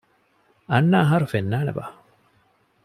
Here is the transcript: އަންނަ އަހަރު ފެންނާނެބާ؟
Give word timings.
އަންނަ 0.71 0.97
އަހަރު 1.01 1.25
ފެންނާނެބާ؟ 1.33 1.83